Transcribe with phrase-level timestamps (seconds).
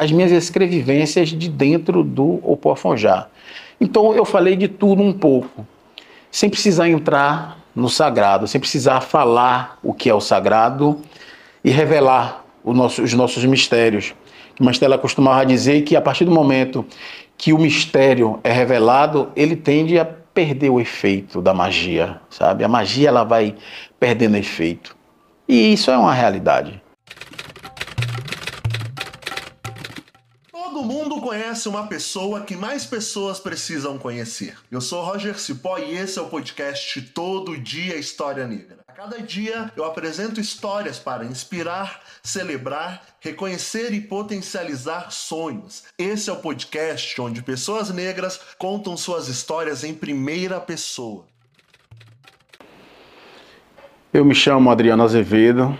[0.00, 3.26] as minhas escrevivências de dentro do Opoafonjá.
[3.78, 5.66] Então eu falei de tudo um pouco,
[6.30, 10.98] sem precisar entrar no sagrado, sem precisar falar o que é o sagrado
[11.62, 14.14] e revelar nosso, os nossos mistérios.
[14.58, 16.82] Mastela costumava dizer que a partir do momento
[17.36, 22.64] que o mistério é revelado, ele tende a perder o efeito da magia, sabe?
[22.64, 23.54] A magia ela vai
[23.98, 24.96] perdendo efeito.
[25.46, 26.80] E isso é uma realidade.
[31.30, 34.56] Conhece uma pessoa que mais pessoas precisam conhecer.
[34.68, 38.78] Eu sou Roger Cipó e esse é o podcast Todo Dia História Negra.
[38.88, 45.84] A cada dia eu apresento histórias para inspirar, celebrar, reconhecer e potencializar sonhos.
[45.96, 51.26] Esse é o podcast onde pessoas negras contam suas histórias em primeira pessoa.
[54.12, 55.78] Eu me chamo Adriano Azevedo.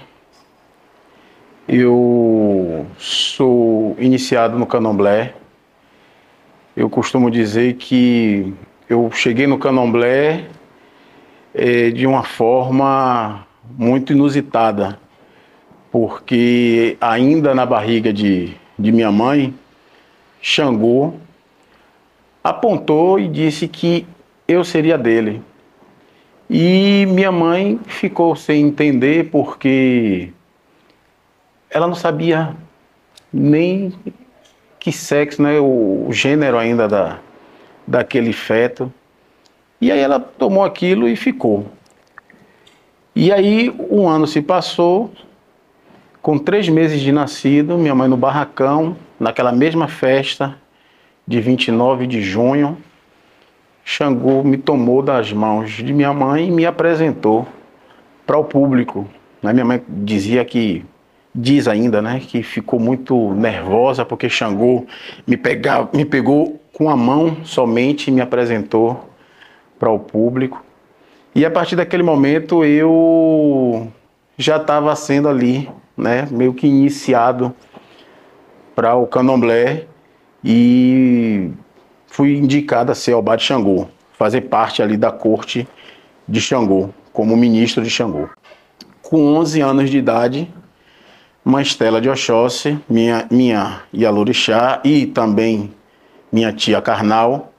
[1.67, 5.40] Eu sou iniciado no candomblé.
[6.81, 8.55] Eu costumo dizer que
[8.89, 10.47] eu cheguei no candomblé
[11.53, 13.47] é, de uma forma
[13.77, 14.99] muito inusitada,
[15.93, 19.53] porque ainda na barriga de, de minha mãe,
[20.41, 21.17] Xangô
[22.43, 24.07] apontou e disse que
[24.49, 25.43] eu seria dele.
[26.49, 30.33] E minha mãe ficou sem entender porque
[31.69, 32.57] ela não sabia
[33.31, 33.93] nem
[34.81, 37.19] que sexo, né, o, gênero ainda da,
[37.87, 38.93] daquele feto.
[39.81, 41.67] E aí ela tomou aquilo e ficou.
[43.15, 45.13] E aí um ano se passou,
[46.23, 50.57] com três meses de nascido, minha mãe no barracão, naquela mesma festa
[51.27, 52.77] de 29 de junho,
[53.85, 57.47] Xangô me tomou das mãos de minha mãe e me apresentou
[58.27, 59.07] para o público.
[59.43, 59.53] Né?
[59.53, 60.85] Minha mãe dizia que,
[61.35, 64.87] diz ainda, né, que ficou muito nervosa porque Xangô
[65.27, 69.09] me, pegava, me pegou com a mão somente e me apresentou
[69.79, 70.63] para o público.
[71.35, 73.89] E a partir daquele momento eu
[74.37, 77.55] já estava sendo ali, né, meio que iniciado
[78.75, 79.87] para o candomblé
[80.45, 81.51] e
[82.07, 83.87] fui indicado a ser Obá de Xangô,
[84.19, 85.69] fazer parte ali da corte
[86.27, 88.29] de Xangô, como ministro de Xangô.
[89.03, 90.49] Com 11 anos de idade,
[91.51, 95.73] uma Estela de Oxóssi, minha, minha Yalorixá e também
[96.31, 97.53] minha tia Carnal,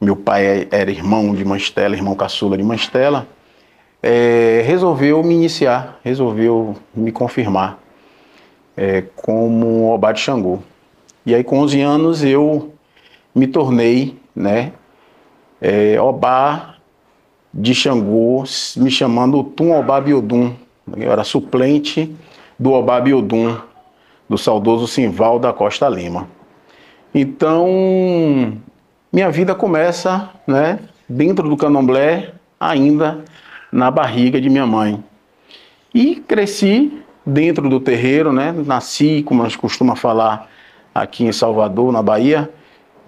[0.00, 3.28] meu pai era irmão de Mastela, irmão caçula de Mastela,
[4.02, 7.78] é, resolveu me iniciar, resolveu me confirmar
[8.76, 10.58] é, como Obá de Xangô.
[11.24, 12.74] E aí com 11 anos eu
[13.32, 14.72] me tornei, né,
[15.60, 16.74] é, Obá
[17.54, 18.42] de Xangô,
[18.76, 20.56] me chamando Tum Obá Biodum.
[20.96, 22.12] Eu era suplente
[22.58, 23.56] do Obá Biodum,
[24.28, 26.28] do saudoso Simval da Costa Lima.
[27.14, 28.58] Então,
[29.12, 33.24] minha vida começa, né, dentro do candomblé, ainda
[33.72, 35.02] na barriga de minha mãe.
[35.94, 40.48] E cresci dentro do terreiro, né, nasci, como gente costuma falar
[40.94, 42.50] aqui em Salvador, na Bahia,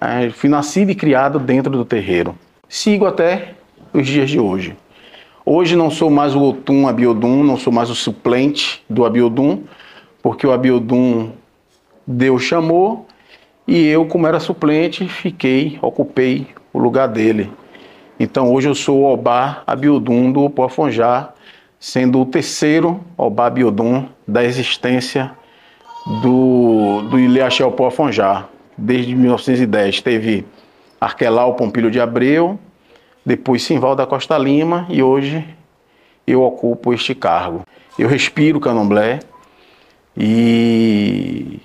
[0.00, 2.34] é, fui nascido e criado dentro do terreiro.
[2.68, 3.54] Sigo até
[3.92, 4.76] os dias de hoje.
[5.52, 9.64] Hoje não sou mais o Otum Abiodum, não sou mais o suplente do Abiodum,
[10.22, 11.32] porque o Abiodum
[12.06, 13.04] Deus chamou
[13.66, 17.50] e eu, como era suplente, fiquei, ocupei o lugar dele.
[18.20, 21.30] Então hoje eu sou o Obá Abiodum do Poafonjá,
[21.80, 25.32] sendo o terceiro Obá Abiodum da existência
[26.22, 28.44] do, do Ilhaxel Poafonjá
[28.78, 30.46] desde 1910 teve
[31.00, 32.56] Arquelau Pompilho de Abreu,
[33.24, 35.44] depois Simval da Costa Lima e hoje
[36.26, 37.62] eu ocupo este cargo.
[37.98, 39.20] Eu respiro candomblé
[40.16, 41.60] e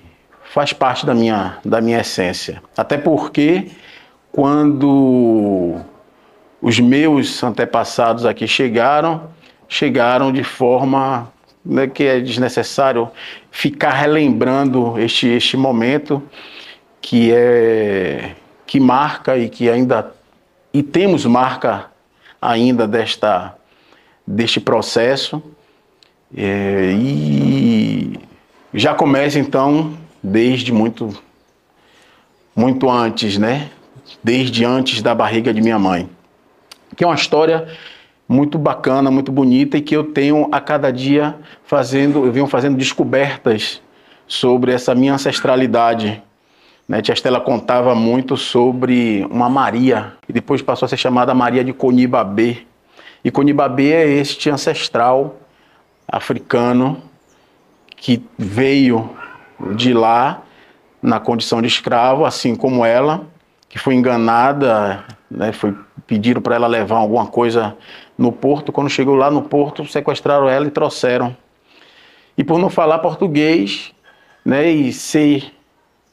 [0.52, 2.62] faz parte da minha, da minha essência.
[2.76, 3.70] Até porque
[4.32, 5.76] quando
[6.60, 9.30] os meus antepassados aqui chegaram,
[9.68, 11.32] chegaram de forma
[11.64, 13.10] né, que é desnecessário
[13.50, 16.22] ficar relembrando este, este momento
[17.00, 18.34] que é
[18.66, 20.12] que marca e que ainda
[20.72, 21.86] e temos marca
[22.40, 23.56] ainda desta
[24.26, 25.42] deste processo.
[26.36, 28.18] É, e
[28.74, 31.16] já começa então desde muito
[32.54, 33.70] muito antes, né?
[34.22, 36.08] Desde antes da barriga de minha mãe,
[36.96, 37.68] que é uma história
[38.28, 42.76] muito bacana, muito bonita e que eu tenho a cada dia fazendo, eu venho fazendo
[42.76, 43.80] descobertas
[44.26, 46.22] sobre essa minha ancestralidade
[46.88, 51.64] né, Tia Estela contava muito sobre uma Maria, que depois passou a ser chamada Maria
[51.64, 52.66] de Conibabê.
[53.24, 55.36] E Conibabê é este ancestral
[56.06, 57.02] africano
[57.96, 59.10] que veio
[59.74, 60.42] de lá
[61.02, 63.26] na condição de escravo, assim como ela,
[63.68, 65.74] que foi enganada, né, foi
[66.06, 67.76] pediram para ela levar alguma coisa
[68.16, 68.70] no porto.
[68.72, 71.36] Quando chegou lá no porto, sequestraram ela e trouxeram.
[72.38, 73.92] E por não falar português,
[74.44, 75.52] né, e ser,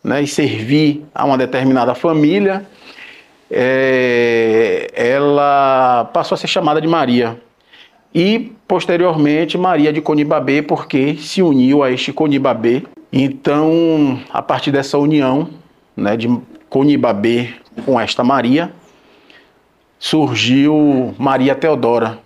[0.03, 2.65] né, e servir a uma determinada família,
[3.49, 7.39] é, ela passou a ser chamada de Maria.
[8.13, 12.83] E posteriormente Maria de Conibabê, porque se uniu a este Conibabê.
[13.11, 15.49] Então, a partir dessa união,
[15.95, 16.27] né, de
[16.69, 17.53] Conibabê
[17.85, 18.71] com esta Maria,
[19.99, 22.19] surgiu Maria Teodora.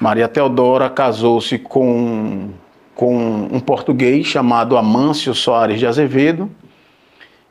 [0.00, 2.50] Maria Teodora casou-se com,
[2.98, 3.14] com
[3.52, 6.50] um português chamado Amâncio Soares de Azevedo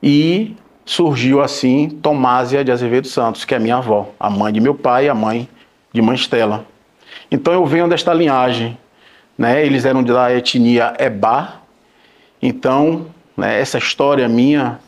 [0.04, 0.54] e
[0.84, 5.08] surgiu assim Tomásia de Azevedo Santos, que é minha avó, a mãe de meu pai
[5.08, 5.48] a mãe
[5.94, 6.66] de mãe Estela.
[7.32, 8.78] Então eu venho desta linhagem,
[9.38, 9.66] né?
[9.66, 11.62] Eles eram da etnia Ebá.
[12.42, 13.06] Então,
[13.38, 14.82] né, essa história minha,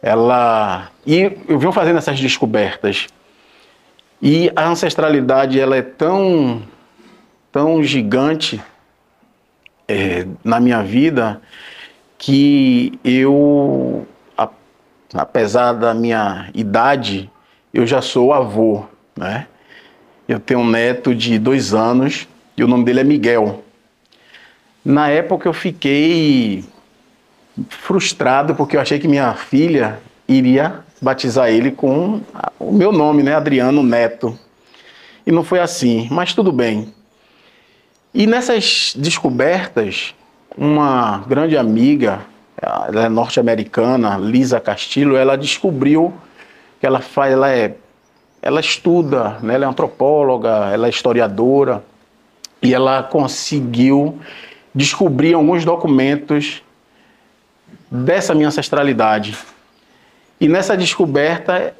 [0.00, 3.06] ela e eu venho fazendo essas descobertas
[4.22, 6.62] e a ancestralidade ela é tão,
[7.52, 8.58] tão gigante
[10.46, 11.40] na minha vida
[12.16, 14.06] que eu,
[15.12, 17.30] apesar da minha idade,
[17.74, 18.84] eu já sou avô,
[19.16, 19.48] né?
[20.28, 22.26] Eu tenho um neto de dois anos
[22.56, 23.62] e o nome dele é Miguel.
[24.84, 26.64] Na época eu fiquei
[27.68, 32.20] frustrado porque eu achei que minha filha iria batizar ele com
[32.58, 34.38] o meu nome, né, Adriano Neto.
[35.26, 36.94] E não foi assim, mas tudo bem.
[38.14, 40.14] E nessas descobertas,
[40.56, 42.20] uma grande amiga,
[42.60, 46.14] ela é norte-americana, Lisa Castillo, ela descobriu
[46.80, 47.74] que ela faz, ela é,
[48.40, 51.82] ela estuda, né, ela é antropóloga, ela é historiadora,
[52.62, 54.18] e ela conseguiu
[54.74, 56.62] descobrir alguns documentos
[57.90, 59.36] dessa minha ancestralidade.
[60.40, 61.74] E nessa descoberta,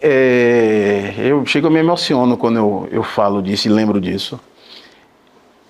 [0.00, 4.38] é, eu chego a me emociono quando eu, eu falo disso e lembro disso.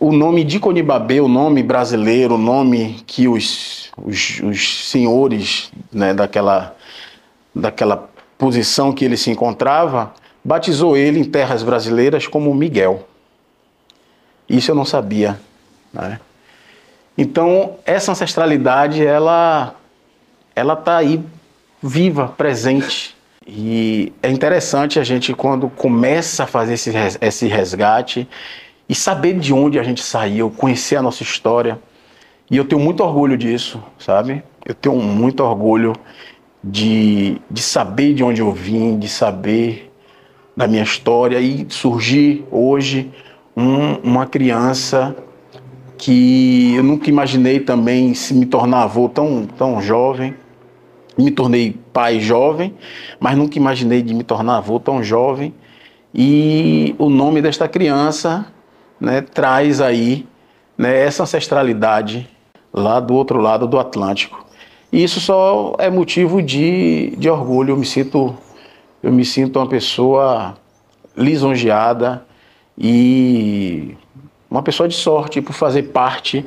[0.01, 6.15] O nome de Conibabê, o nome brasileiro, o nome que os, os, os senhores né,
[6.15, 6.77] daquela,
[7.53, 8.09] daquela
[8.39, 10.15] posição que ele se encontrava,
[10.45, 13.09] batizou ele em terras brasileiras como Miguel.
[14.49, 15.41] Isso eu não sabia.
[15.93, 16.21] Né?
[17.17, 19.75] Então, essa ancestralidade, ela
[20.55, 21.21] ela está aí
[21.83, 23.17] viva, presente.
[23.47, 28.29] E é interessante a gente, quando começa a fazer esse, esse resgate
[28.89, 31.79] e saber de onde a gente saiu, conhecer a nossa história.
[32.51, 34.43] E eu tenho muito orgulho disso, sabe?
[34.65, 35.93] Eu tenho muito orgulho
[36.65, 39.93] de, de saber de onde eu vim, de saber
[40.57, 43.11] da minha história e surgir hoje
[43.57, 45.15] um, uma criança
[45.97, 50.35] que eu nunca imaginei também se me tornar avô tão, tão jovem
[51.19, 52.75] me tornei pai jovem,
[53.19, 55.53] mas nunca imaginei de me tornar avô tão jovem.
[56.15, 58.47] E o nome desta criança
[59.01, 60.27] né, traz aí
[60.77, 62.29] né, essa ancestralidade
[62.73, 64.45] lá do outro lado do Atlântico.
[64.93, 67.73] E isso só é motivo de, de orgulho.
[67.73, 68.35] Eu me sinto
[69.03, 70.57] eu me sinto uma pessoa
[71.17, 72.25] lisonjeada
[72.77, 73.97] e
[74.51, 76.45] uma pessoa de sorte por fazer parte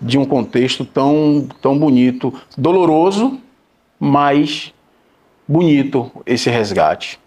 [0.00, 3.38] de um contexto tão, tão bonito, doloroso,
[4.00, 4.72] mais
[5.46, 7.20] bonito esse resgate.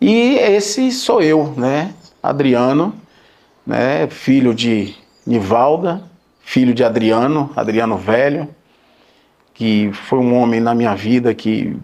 [0.00, 1.94] E esse sou eu, né?
[2.22, 2.94] Adriano,
[3.68, 4.08] né?
[4.08, 4.94] filho de
[5.26, 6.02] Nivalda,
[6.40, 8.48] filho de Adriano, Adriano Velho,
[9.52, 11.76] que foi um homem na minha vida que,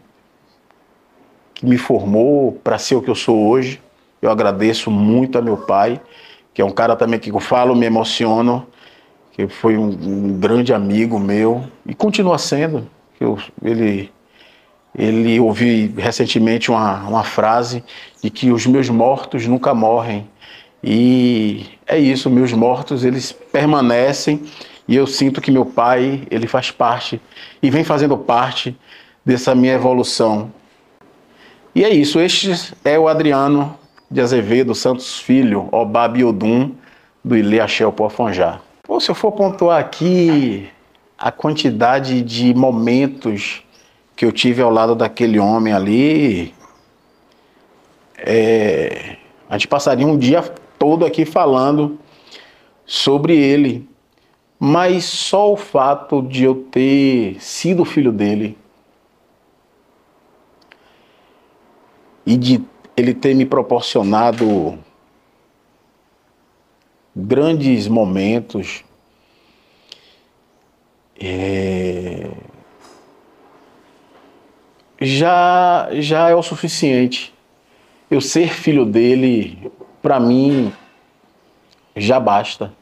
[1.53, 3.83] que me formou para ser o que eu sou hoje.
[4.23, 6.01] Eu agradeço muito a meu pai,
[6.55, 8.67] que é um cara também que eu falo, me emociono,
[9.33, 12.89] que foi um, um grande amigo meu e continua sendo.
[13.21, 14.11] Eu, ele
[14.97, 17.83] ele ouvi recentemente uma, uma frase
[18.23, 20.29] de que os meus mortos nunca morrem.
[20.87, 24.43] E é isso, meus mortos eles permanecem
[24.87, 27.19] e eu sinto que meu pai, ele faz parte
[27.63, 28.77] e vem fazendo parte
[29.25, 30.53] dessa minha evolução.
[31.75, 33.79] E é isso, este é o Adriano
[34.11, 36.73] de Azevedo Santos Filho, Obab Odum,
[37.25, 38.61] do Ilê Axel Pofonjá.
[38.87, 40.69] Ou se eu for pontuar aqui
[41.17, 43.63] a quantidade de momentos
[44.15, 46.55] que eu tive ao lado daquele homem ali,
[48.19, 49.17] é,
[49.49, 50.45] a gente passaria um dia
[50.85, 51.99] todo aqui falando
[52.85, 53.89] sobre ele.
[54.59, 58.59] Mas só o fato de eu ter sido filho dele
[62.27, 62.63] e de
[62.95, 64.79] ele ter me proporcionado
[67.17, 68.85] grandes momentos,
[71.19, 72.31] é,
[75.01, 77.33] já, já é o suficiente.
[78.11, 79.73] Eu ser filho dele,
[80.05, 80.71] para mim,
[81.97, 82.75] já basta.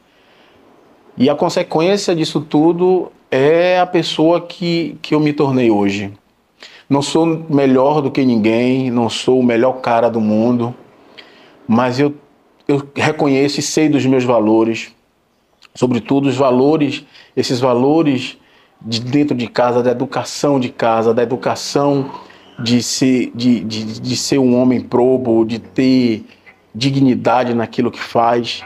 [1.17, 6.11] E a consequência disso tudo é a pessoa que, que eu me tornei hoje.
[6.89, 10.75] Não sou melhor do que ninguém, não sou o melhor cara do mundo,
[11.65, 12.13] mas eu,
[12.67, 14.93] eu reconheço e sei dos meus valores,
[15.73, 17.05] sobretudo os valores,
[17.37, 18.37] esses valores
[18.81, 22.11] de dentro de casa, da educação de casa, da educação
[22.59, 26.25] de ser, de, de, de ser um homem probo, de ter
[26.73, 28.63] dignidade naquilo que faz.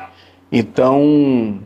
[0.51, 1.59] Então,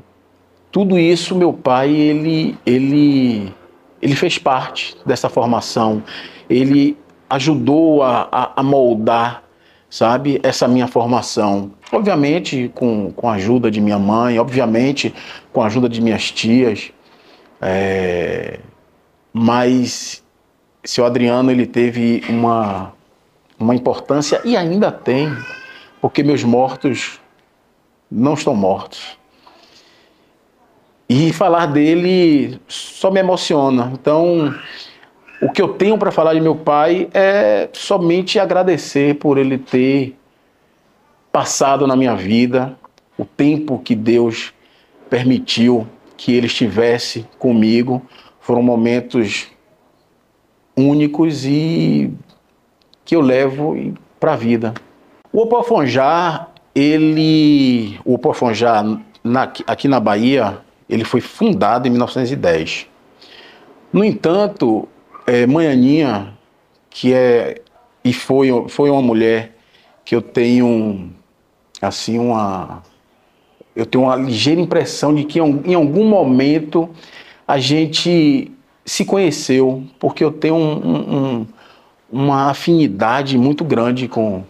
[0.71, 3.53] tudo isso meu pai ele ele
[4.01, 6.03] ele fez parte dessa formação.
[6.49, 6.97] Ele
[7.29, 9.43] ajudou a, a, a moldar,
[9.89, 11.71] sabe, essa minha formação.
[11.91, 15.13] Obviamente com, com a ajuda de minha mãe, obviamente
[15.53, 16.91] com a ajuda de minhas tias,
[17.61, 18.59] é,
[19.31, 20.23] mas
[20.83, 22.93] seu Adriano ele teve uma,
[23.59, 25.31] uma importância e ainda tem,
[26.01, 27.21] porque meus mortos
[28.09, 29.17] não estão mortos.
[31.07, 33.91] E falar dele só me emociona.
[33.93, 34.53] Então,
[35.41, 40.17] o que eu tenho para falar de meu pai é somente agradecer por ele ter
[41.31, 42.77] passado na minha vida,
[43.17, 44.53] o tempo que Deus
[45.09, 48.01] permitiu que ele estivesse comigo.
[48.39, 49.47] Foram momentos
[50.75, 52.11] únicos e
[53.03, 54.73] que eu levo para a vida.
[55.33, 58.83] O Opofonjá, ele, o Opofonjá
[59.23, 60.59] na, aqui na Bahia,
[60.89, 62.87] ele foi fundado em 1910.
[63.93, 64.87] No entanto,
[65.25, 66.33] é, Manhaninha,
[66.89, 67.61] que é
[68.03, 69.55] e foi, foi uma mulher
[70.03, 71.11] que eu tenho
[71.81, 72.81] assim uma
[73.75, 76.89] eu tenho uma ligeira impressão de que em algum momento
[77.47, 78.51] a gente
[78.85, 81.47] se conheceu, porque eu tenho um, um,
[82.11, 84.43] uma afinidade muito grande com,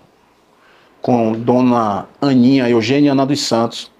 [1.02, 3.92] com Dona Aninha, Eugênia Ana dos Santos.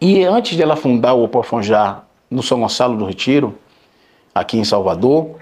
[0.00, 3.58] E antes dela fundar o Opofonjá no São Gonçalo do Retiro,
[4.34, 5.36] aqui em Salvador,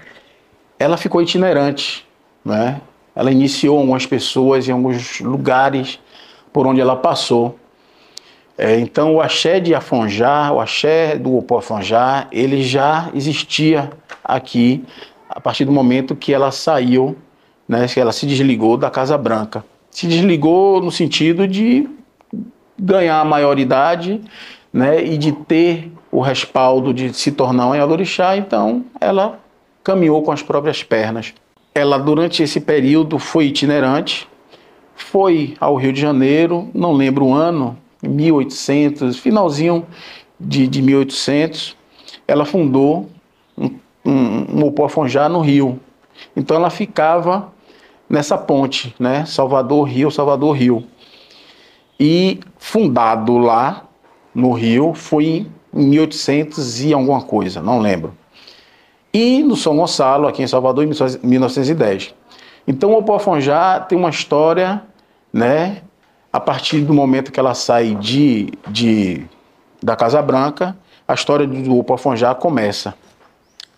[0.79, 2.05] ela ficou itinerante,
[2.43, 2.81] né?
[3.15, 5.99] Ela iniciou algumas pessoas em alguns lugares
[6.51, 7.57] por onde ela passou.
[8.57, 13.91] É, então o axé de Afonjá, o axé do Opofonjá, ele já existia
[14.23, 14.83] aqui
[15.29, 17.17] a partir do momento que ela saiu,
[17.67, 19.65] né, que ela se desligou da Casa Branca.
[19.93, 21.87] Se desligou no sentido de
[22.77, 24.19] ganhar a maioridade
[24.73, 29.39] né, e de ter o respaldo de se tornar uma Yalorixá, então ela
[29.83, 31.35] caminhou com as próprias pernas.
[31.75, 34.27] Ela, durante esse período, foi itinerante,
[34.95, 39.85] foi ao Rio de Janeiro, não lembro o ano, 1800, finalzinho
[40.39, 41.77] de, de 1800,
[42.27, 43.11] ela fundou
[43.55, 43.69] um,
[44.03, 45.79] um, um no Rio.
[46.35, 47.52] Então ela ficava
[48.09, 49.25] nessa ponte, né?
[49.25, 50.85] Salvador-Rio, Salvador-Rio.
[51.99, 53.83] E fundado lá
[54.33, 58.13] no Rio foi em 1800 e alguma coisa, não lembro.
[59.13, 60.89] E no São Gonçalo, aqui em Salvador, em
[61.27, 62.13] 1910.
[62.67, 64.81] Então o Afonjá tem uma história,
[65.31, 65.81] né?
[66.33, 69.23] a partir do momento que ela sai de, de
[69.81, 70.75] da Casa Branca,
[71.07, 72.95] a história do Opofonjá começa.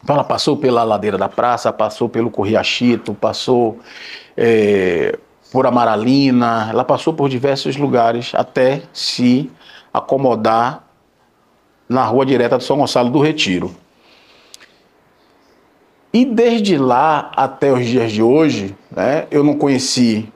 [0.05, 3.79] Então ela passou pela ladeira da praça, passou pelo Corriachito, passou
[4.37, 5.17] é,
[5.51, 9.49] por Amaralina, ela passou por diversos lugares até se
[9.91, 10.83] acomodar
[11.89, 13.75] na rua direta do São Gonçalo do Retiro.
[16.13, 20.31] E desde lá até os dias de hoje, né, eu não conheci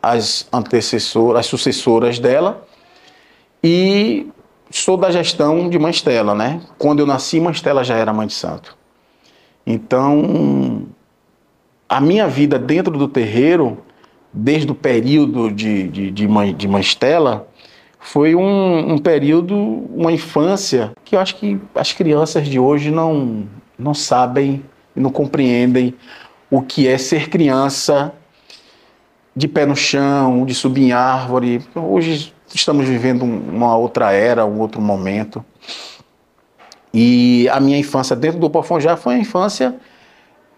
[0.00, 2.64] as antecessoras, as sucessoras dela
[3.60, 4.28] e
[4.70, 6.60] sou da gestão de Mãe Estela, né?
[6.78, 8.78] Quando eu nasci, Mãe Estela já era mãe de santo.
[9.66, 10.86] Então,
[11.88, 13.78] a minha vida dentro do terreiro,
[14.32, 17.48] desde o período de, de, de, mãe, de Mãe Estela,
[17.98, 23.46] foi um, um período, uma infância que eu acho que as crianças de hoje não,
[23.78, 24.64] não sabem
[24.96, 25.94] e não compreendem
[26.50, 28.12] o que é ser criança
[29.36, 31.62] de pé no chão, de subir em árvore.
[31.74, 35.44] Hoje estamos vivendo uma outra era, um outro momento.
[36.92, 39.76] E a minha infância dentro do Pofonjá foi a infância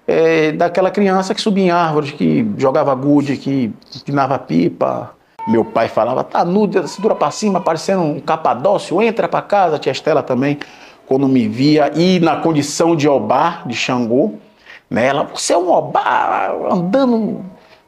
[0.06, 3.72] é, daquela criança que subia em árvores, que jogava gude, que
[4.04, 5.14] pinava pipa.
[5.48, 9.78] Meu pai falava, tá nudo, segura para cima, parecendo um capadócio, entra para casa.
[9.78, 10.58] Tia Estela também,
[11.06, 14.34] quando me via, e na condição de Obá, de Xangô,
[14.88, 17.44] né, ela, você é um Obá, andando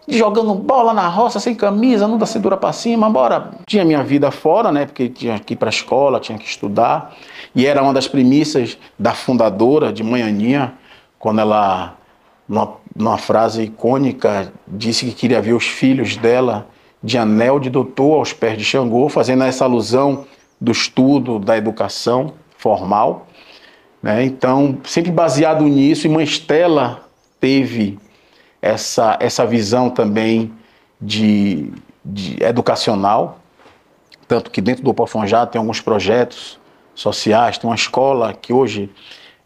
[0.07, 4.31] jogando bola na roça, sem camisa, não da cintura para cima, embora tinha minha vida
[4.31, 7.15] fora, né, porque tinha que ir para a escola, tinha que estudar,
[7.55, 10.75] e era uma das premissas da fundadora de Manhaninha,
[11.19, 11.97] quando ela
[12.49, 16.67] numa, numa frase icônica, disse que queria ver os filhos dela
[17.03, 20.27] de anel de doutor aos pés de Xangô, fazendo essa alusão
[20.61, 23.27] do estudo, da educação formal.
[24.03, 24.25] Né?
[24.25, 27.07] Então, sempre baseado nisso, e Mãe Estela
[27.39, 27.99] teve
[28.61, 30.53] essa, essa visão também
[31.01, 31.71] de,
[32.05, 33.39] de educacional,
[34.27, 36.59] tanto que dentro do Opofonjá tem alguns projetos
[36.95, 38.91] sociais, tem uma escola que hoje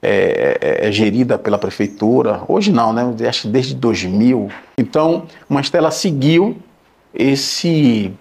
[0.01, 3.03] é, é, é, gerida pela prefeitura, hoje não, né?
[3.29, 4.49] Acho que desde 2000.
[4.77, 6.57] Então, uma Estela seguiu
[7.13, 8.13] esse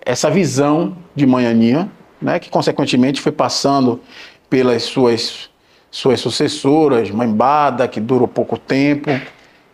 [0.00, 1.90] essa visão de Manhaninha,
[2.22, 4.00] né, que consequentemente foi passando
[4.48, 5.50] pelas suas
[5.90, 9.10] suas sucessoras, Mãe Bada, que durou pouco tempo,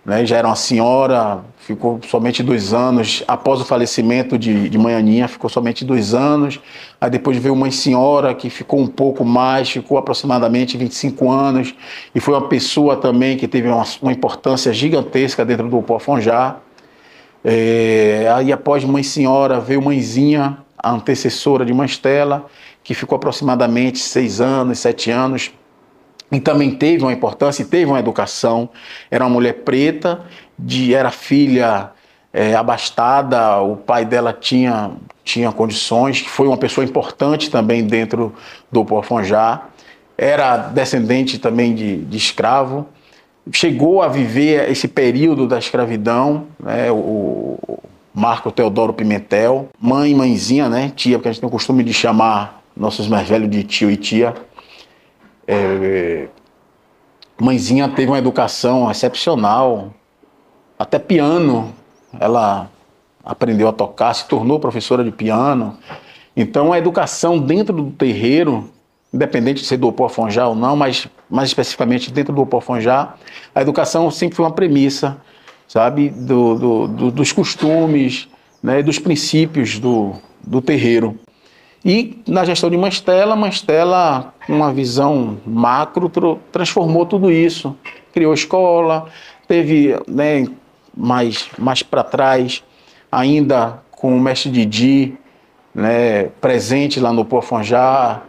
[0.04, 5.26] né, já era uma senhora, ficou somente dois anos, após o falecimento de, de Manhaninha,
[5.26, 6.61] ficou somente dois anos,
[7.00, 11.75] aí depois veio Mãe Senhora, que ficou um pouco mais, ficou aproximadamente 25 anos,
[12.14, 16.56] e foi uma pessoa também que teve uma, uma importância gigantesca dentro do Pofonjá.
[17.42, 22.44] É, aí após Mãe Senhora veio Mãezinha, a antecessora de Mãe Estela,
[22.83, 25.50] que ficou aproximadamente seis anos, sete anos,
[26.34, 28.68] e também teve uma importância e teve uma educação.
[29.10, 30.22] Era uma mulher preta,
[30.58, 31.90] de, era filha
[32.32, 34.90] é, abastada, o pai dela tinha,
[35.22, 38.34] tinha condições, foi uma pessoa importante também dentro
[38.70, 39.68] do Pofonjá.
[40.16, 42.86] Era descendente também de, de escravo.
[43.52, 47.58] Chegou a viver esse período da escravidão, né, o,
[48.14, 52.62] Marco Teodoro Pimentel, mãe, mãezinha, né, tia, porque a gente tem o costume de chamar
[52.76, 54.34] nossos mais velhos de tio e tia.
[55.46, 56.28] É,
[57.40, 59.92] mãezinha teve uma educação excepcional,
[60.78, 61.72] até piano,
[62.18, 62.70] ela
[63.24, 65.76] aprendeu a tocar, se tornou professora de piano.
[66.36, 68.70] Então a educação dentro do terreiro,
[69.12, 73.14] independente de ser do Opofonjá ou não, mas mais especificamente dentro do Opofonjá,
[73.54, 75.16] a educação sempre foi uma premissa,
[75.66, 78.28] sabe, do, do, do, dos costumes,
[78.62, 81.18] né, dos princípios do, do terreiro.
[81.85, 86.11] E na gestão de Mastela, Mastela, uma visão macro,
[86.51, 87.77] transformou tudo isso.
[88.12, 89.07] Criou escola,
[89.47, 90.47] teve né,
[90.97, 92.64] mais, mais para trás,
[93.12, 95.18] ainda com o mestre Didi
[95.75, 98.23] né, presente lá no Pofonjá,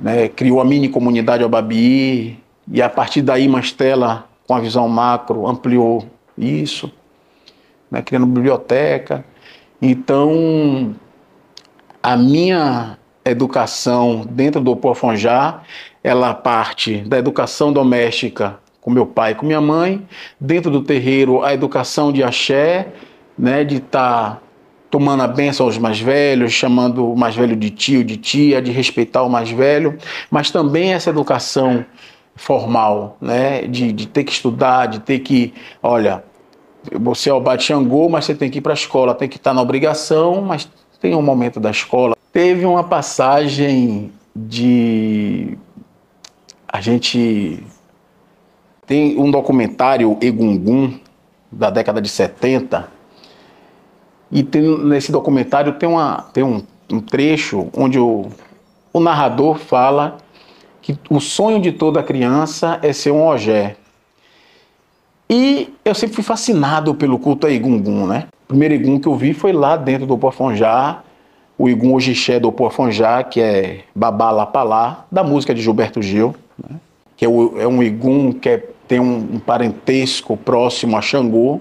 [0.00, 2.38] né, criou a mini comunidade Ababi,
[2.70, 6.06] e a partir daí Mastela, com a visão macro, ampliou
[6.38, 6.90] isso,
[7.90, 9.24] né, criando biblioteca.
[9.82, 10.94] Então,
[12.06, 15.62] a minha educação dentro do Pofonjá,
[16.04, 20.06] ela parte da educação doméstica com meu pai e com minha mãe,
[20.40, 22.92] dentro do terreiro a educação de axé,
[23.36, 24.40] né, de estar tá
[24.88, 28.70] tomando a benção aos mais velhos, chamando o mais velho de tio, de tia, de
[28.70, 29.98] respeitar o mais velho,
[30.30, 31.84] mas também essa educação
[32.36, 36.22] formal, né, de, de ter que estudar, de ter que, olha,
[37.00, 39.50] você é o Xangô, mas você tem que ir para a escola, tem que estar
[39.50, 40.70] tá na obrigação, mas
[41.06, 42.16] tem um momento da escola.
[42.32, 45.56] Teve uma passagem de.
[46.66, 47.62] A gente.
[48.84, 50.98] Tem um documentário Egungun,
[51.50, 52.88] da década de 70,
[54.30, 58.26] e tem, nesse documentário tem, uma, tem um, um trecho onde o,
[58.92, 60.18] o narrador fala
[60.80, 63.76] que o sonho de toda criança é ser um ogé.
[65.28, 68.28] E eu sempre fui fascinado pelo culto a Egungun, né?
[68.48, 71.02] Primeiro Igum que eu vi foi lá dentro do Pofonjá,
[71.58, 76.76] o Igum Ojixé do Pofonjá, que é Babá Lapalá, da música de Gilberto Gil, né?
[77.16, 81.60] que é, o, é, um Igum que é, tem um, um, parentesco próximo a Xangô,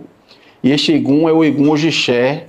[0.62, 2.48] e este Igum é o Igum Ojixé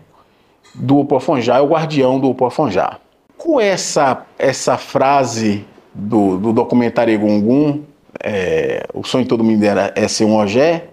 [0.74, 2.98] do Pofonjá, é o guardião do Pofonjá.
[3.38, 7.82] Com essa, essa frase do, do documentário Egungun,
[8.22, 10.88] é, o sonho de todo mundo era, é ser um ogé,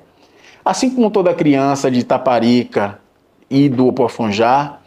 [0.64, 3.03] assim como toda criança de Taparica
[3.54, 4.80] e do Opofonjá,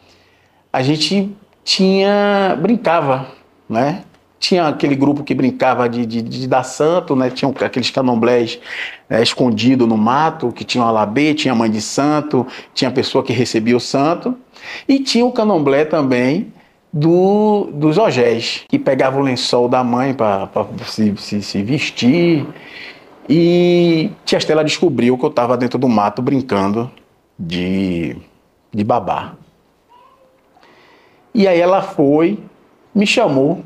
[0.72, 3.28] a gente tinha brincava,
[3.68, 4.02] né?
[4.40, 7.30] Tinha aquele grupo que brincava de, de, de dar santo, né?
[7.30, 8.58] Tinha aqueles candomblés
[9.08, 12.92] né, escondidos no mato, que tinha o alabê, tinha a mãe de santo, tinha a
[12.92, 14.36] pessoa que recebia o santo.
[14.88, 16.52] E tinha o candomblé também
[16.92, 20.48] do, dos ogés, que pegava o lençol da mãe para
[20.86, 22.44] se, se, se vestir.
[23.28, 26.90] E Tia Estela descobriu que eu estava dentro do mato brincando
[27.38, 28.16] de
[28.76, 29.32] de babá.
[31.34, 32.38] E aí ela foi,
[32.94, 33.64] me chamou.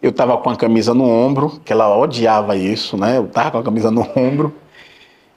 [0.00, 3.16] Eu estava com a camisa no ombro, que ela odiava isso, né?
[3.16, 4.54] Eu estava com a camisa no ombro.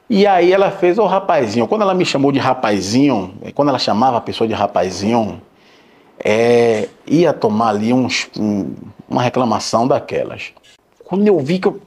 [0.10, 1.68] E aí ela fez o rapazinho.
[1.68, 5.42] Quando ela me chamou de rapazinho, quando ela chamava a pessoa de rapazinho,
[6.20, 8.74] é, ia tomar ali uns, um,
[9.08, 10.52] uma reclamação daquelas.
[11.04, 11.82] Quando eu vi que eu,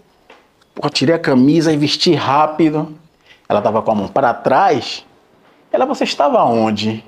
[0.82, 2.94] eu tirei a camisa e vesti rápido,
[3.48, 5.04] ela estava com a mão para trás.
[5.72, 7.04] Ela, você estava onde?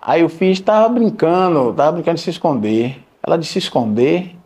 [0.00, 3.02] Aí eu fiz, estava brincando, estava brincando de se esconder.
[3.22, 4.36] Ela de se esconder.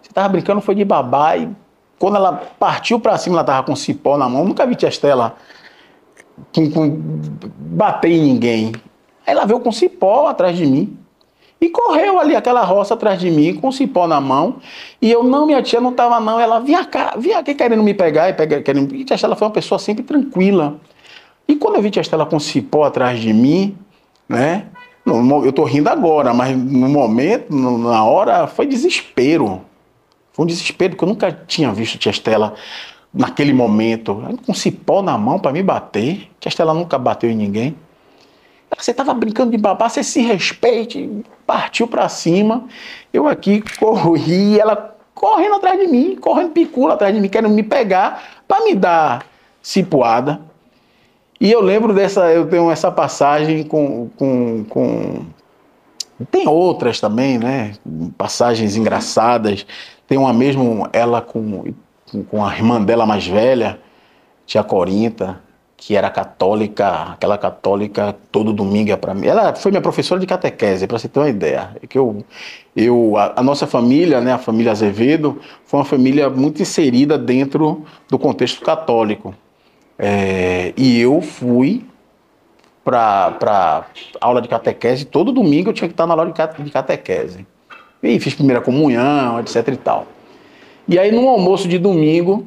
[0.00, 1.36] Você estava brincando, foi de babá.
[1.36, 1.48] E
[1.98, 4.44] quando ela partiu para cima, ela estava com cipó na mão.
[4.44, 5.36] Nunca vi tia Estela
[6.54, 6.98] com, com,
[7.58, 8.72] bater em ninguém.
[9.26, 10.98] Aí ela veio com cipó atrás de mim.
[11.60, 14.56] E correu ali aquela roça atrás de mim, com cipó na mão.
[15.00, 16.40] E eu, não, minha tia não estava não.
[16.40, 18.92] Ela vinha cá, vinha aqui querendo me pegar e pegar, querendo.
[18.94, 20.80] E tia Estela foi uma pessoa sempre tranquila.
[21.46, 23.78] E quando eu vi tia Estela com cipó atrás de mim,
[24.28, 24.66] né?
[25.04, 29.62] eu estou rindo agora, mas no momento, na hora, foi desespero.
[30.32, 32.54] Foi um desespero, porque eu nunca tinha visto tia Estela
[33.12, 36.30] naquele momento, com cipó na mão para me bater.
[36.40, 37.76] Tia Estela nunca bateu em ninguém.
[38.78, 41.24] Você estava brincando de babá, você se respeite.
[41.46, 42.64] Partiu para cima.
[43.12, 47.62] Eu aqui corri, ela correndo atrás de mim, correndo picula atrás de mim, querendo me
[47.62, 49.26] pegar para me dar
[49.60, 50.40] cipuada.
[51.42, 55.24] E eu lembro dessa, eu tenho essa passagem com, com, com
[56.30, 57.72] tem outras também, né?
[58.16, 59.66] Passagens engraçadas.
[60.06, 61.74] Tem uma mesmo, ela com,
[62.30, 63.80] com a irmã dela mais velha,
[64.46, 65.40] tia Corinta,
[65.76, 69.26] que era católica, aquela católica todo domingo ia para mim.
[69.26, 71.70] Ela foi minha professora de catequese, para você ter uma ideia.
[71.82, 72.24] É que eu,
[72.76, 77.84] eu, a, a, nossa família, né, a família Azevedo, foi uma família muito inserida dentro
[78.08, 79.34] do contexto católico.
[80.04, 81.86] É, e eu fui
[82.84, 83.86] para
[84.20, 87.46] aula de catequese, todo domingo eu tinha que estar na aula de catequese.
[88.02, 90.08] E fiz primeira comunhão, etc e tal.
[90.88, 92.44] E aí no almoço de domingo,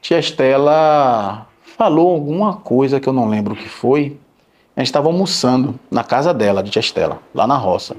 [0.00, 4.16] tia Estela falou alguma coisa que eu não lembro o que foi.
[4.76, 7.96] A gente estava almoçando na casa dela, de tia Estela, lá na roça.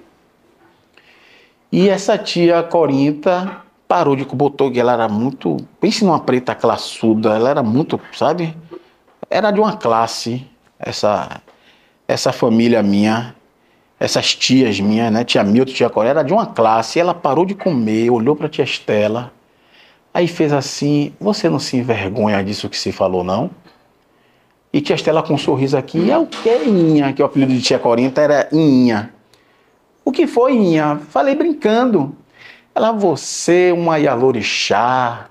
[1.70, 5.58] E essa tia Corinta parou de botou que ela era muito.
[5.78, 8.56] Pense numa preta classuda, ela era muito, sabe?
[9.30, 10.48] Era de uma classe,
[10.80, 11.42] essa,
[12.08, 13.36] essa família minha,
[14.00, 15.26] essas tias minhas, né?
[15.26, 17.02] Tia Milton, tia Coreia, era de uma classe.
[17.02, 19.34] ela parou de comer, olhou para tia Estela,
[20.14, 23.52] aí fez assim: Você não se envergonha disso que se falou, não?
[24.72, 27.12] E tia Estela com um sorriso aqui, é o que, Inha?
[27.12, 29.14] Que o apelido de tia Corinta era Inha.
[30.06, 30.98] O que foi, Inha?
[31.10, 32.16] Falei brincando.
[32.74, 35.30] Ela, você, uma Yalorixá,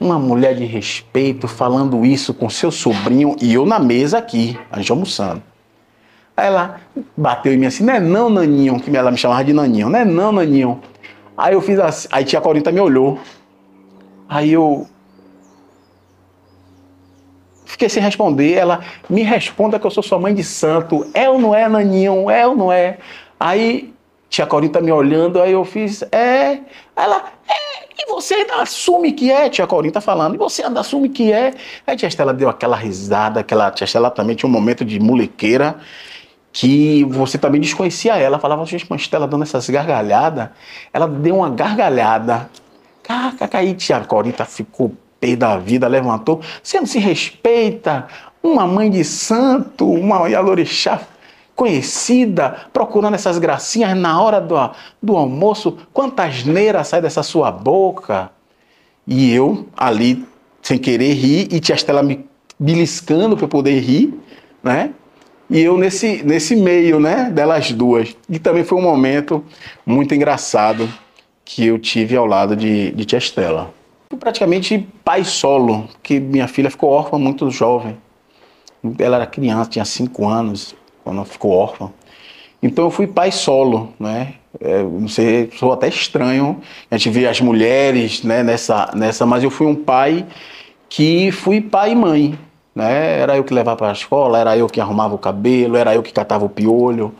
[0.00, 4.78] uma mulher de respeito, falando isso com seu sobrinho e eu na mesa aqui, a
[4.78, 5.42] gente almoçando.
[6.36, 6.80] Aí ela
[7.16, 9.98] bateu em mim assim, não é não, Naninho, que ela me chamava de Naninho, não
[9.98, 10.80] é não, Naninho.
[11.36, 13.20] Aí eu fiz assim, aí tia Corinta me olhou.
[14.28, 14.88] Aí eu
[17.64, 21.38] fiquei sem responder, ela me responda que eu sou sua mãe de santo, é ou
[21.38, 22.98] não é, Naninho, é ou não é?
[23.38, 23.93] Aí
[24.34, 26.58] Tia Corinta me olhando, aí eu fiz, é.
[26.96, 31.08] Ela, é, e você ainda assume que é, tia Corinta falando, e você ainda assume
[31.08, 31.54] que é.
[31.86, 33.70] Aí tia Estela deu aquela risada, aquela.
[33.70, 35.76] Tia Estela também tinha um momento de molequeira
[36.52, 38.40] que você também desconhecia ela.
[38.40, 40.48] Falava, gente, mas Estela dando essas gargalhadas.
[40.92, 42.50] Ela deu uma gargalhada.
[43.04, 46.40] Caca, aí tia Corinta ficou pé da vida, levantou.
[46.60, 48.08] Você não se respeita?
[48.42, 51.13] Uma mãe de santo, uma Yalorixá
[51.54, 54.56] conhecida, procurando essas gracinhas na hora do,
[55.02, 55.78] do almoço.
[55.92, 58.30] Quanta asneira sai dessa sua boca?
[59.06, 60.24] E eu ali,
[60.62, 62.24] sem querer rir, e tia Estela me
[62.58, 64.14] beliscando para poder rir,
[64.62, 64.90] né?
[65.50, 68.16] E eu nesse, nesse meio, né, delas duas.
[68.28, 69.44] E também foi um momento
[69.84, 70.88] muito engraçado
[71.44, 73.72] que eu tive ao lado de, de tia Estela.
[74.18, 77.96] Praticamente pai solo, que minha filha ficou órfã muito jovem.
[78.98, 81.92] Ela era criança, tinha cinco anos, quando ficou órfã.
[82.62, 84.34] Então eu fui pai solo, né?
[84.58, 86.60] É, não sei, sou até estranho.
[86.90, 90.24] A gente vê as mulheres, né, nessa, nessa, mas eu fui um pai
[90.88, 92.38] que fui pai e mãe,
[92.74, 93.18] né?
[93.18, 96.02] Era eu que levava para a escola, era eu que arrumava o cabelo, era eu
[96.02, 97.14] que catava o piolho.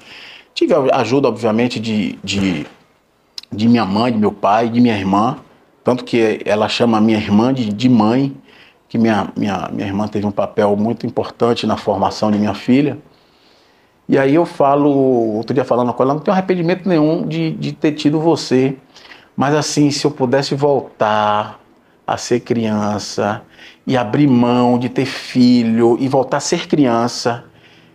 [0.54, 2.66] Tive a ajuda, obviamente, de, de,
[3.52, 5.36] de minha mãe, de meu pai, de minha irmã,
[5.82, 8.34] tanto que ela chama minha irmã de, de mãe,
[8.88, 12.96] que minha, minha, minha irmã teve um papel muito importante na formação de minha filha.
[14.08, 17.72] E aí eu falo, outro dia falando com ela, não tenho arrependimento nenhum de, de
[17.72, 18.76] ter tido você.
[19.36, 21.58] Mas assim, se eu pudesse voltar
[22.06, 23.42] a ser criança
[23.86, 27.44] e abrir mão de ter filho e voltar a ser criança,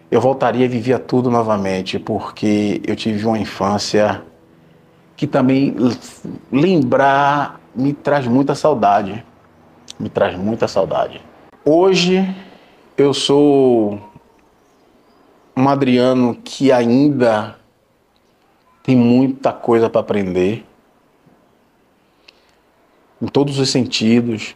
[0.10, 4.24] eu voltaria e vivia tudo novamente, porque eu tive uma infância
[5.16, 5.76] que também
[6.52, 9.24] lembrar me traz muita saudade.
[10.00, 11.22] Me traz muita saudade.
[11.64, 12.28] Hoje
[12.98, 14.00] eu sou
[15.60, 17.58] um Adriano que ainda
[18.82, 20.66] tem muita coisa para aprender,
[23.22, 24.56] em todos os sentidos.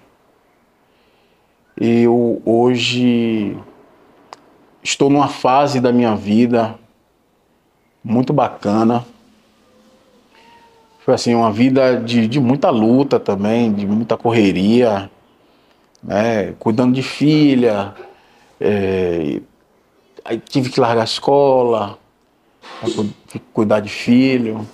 [1.76, 3.58] Eu hoje
[4.82, 6.80] estou numa fase da minha vida
[8.04, 9.06] muito bacana.
[11.00, 15.12] Foi assim, uma vida de, de muita luta também, de muita correria,
[16.02, 16.54] né?
[16.54, 17.94] cuidando de filha.
[18.60, 19.42] É,
[20.24, 21.98] aí tive que largar a escola,
[23.54, 24.68] cuidar de filho.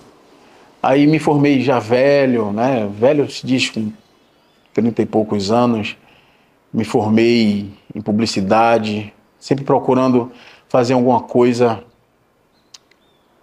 [0.81, 2.89] Aí me formei já velho, né?
[2.91, 3.91] Velho se diz com
[4.73, 5.97] 30 e poucos anos.
[6.71, 10.31] Me formei em publicidade, sempre procurando
[10.67, 11.83] fazer alguma coisa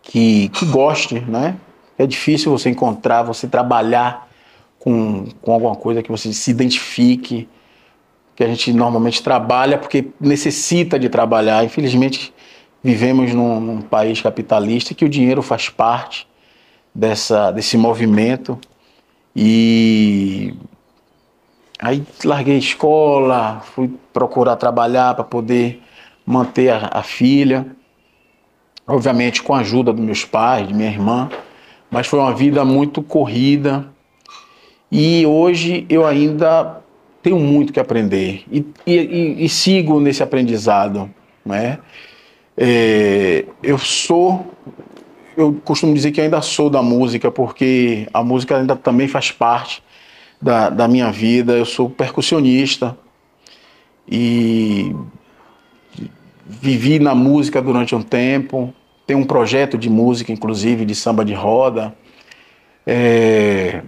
[0.03, 1.57] que, que goste, né?
[1.99, 4.29] É difícil você encontrar, você trabalhar
[4.79, 7.49] com, com alguma coisa que você se identifique,
[8.37, 11.65] que a gente normalmente trabalha porque necessita de trabalhar.
[11.65, 12.35] Infelizmente,
[12.85, 16.29] vivemos num, num país capitalista que o dinheiro faz parte
[16.95, 18.59] dessa, desse movimento.
[19.35, 20.55] E
[21.79, 25.83] aí larguei a escola, fui procurar trabalhar para poder
[26.25, 27.67] manter a, a, filha,
[28.87, 31.31] obviamente com a ajuda dos meus pais, de minha irmã,
[31.91, 33.87] mas foi uma vida muito corrida.
[34.93, 36.83] E hoje eu ainda
[37.27, 41.11] tenho muito que aprender e, e, e sigo nesse aprendizado,
[41.45, 41.81] né?
[42.57, 44.55] É, eu sou
[45.37, 49.83] eu costumo dizer que ainda sou da música, porque a música ainda também faz parte
[50.41, 51.55] da, da minha vida.
[51.55, 52.97] Eu sou percussionista
[54.09, 54.95] e
[56.47, 58.73] vivi na música durante um tempo.
[59.05, 61.93] Tenho um projeto de música, inclusive, de samba de roda.
[62.87, 63.83] É...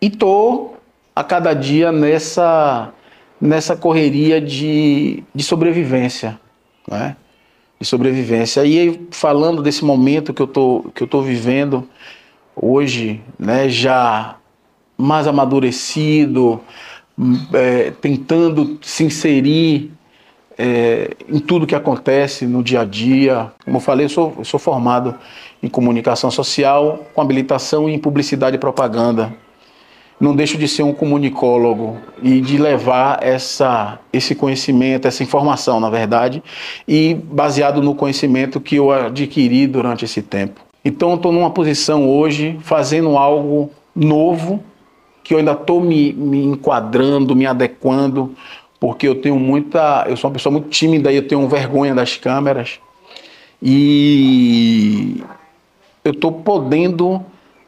[0.00, 0.79] E tô
[1.20, 2.92] a cada dia nessa,
[3.40, 6.40] nessa correria de, de sobrevivência.
[6.88, 7.14] Né?
[7.80, 8.64] de sobrevivência.
[8.64, 11.88] E falando desse momento que eu tô, que eu tô vivendo
[12.54, 14.36] hoje, né, já
[14.98, 16.60] mais amadurecido,
[17.54, 19.92] é, tentando se inserir
[20.58, 23.50] é, em tudo que acontece no dia a dia.
[23.64, 25.14] Como eu falei, eu sou, eu sou formado
[25.62, 29.32] em comunicação social, com habilitação em publicidade e propaganda
[30.20, 35.88] não deixo de ser um comunicólogo e de levar essa, esse conhecimento, essa informação, na
[35.88, 36.42] verdade,
[36.86, 40.60] e baseado no conhecimento que eu adquiri durante esse tempo.
[40.84, 44.62] Então, estou numa posição hoje fazendo algo novo,
[45.24, 48.34] que eu ainda estou me, me enquadrando, me adequando,
[48.78, 50.04] porque eu tenho muita.
[50.06, 52.78] Eu sou uma pessoa muito tímida e eu tenho vergonha das câmeras.
[53.62, 55.22] E
[56.02, 57.24] eu estou podendo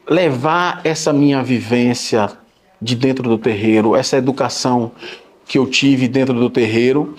[0.09, 2.42] levar essa minha vivência
[2.83, 4.91] de dentro do terreiro, essa educação
[5.45, 7.15] que eu tive dentro do terreiro,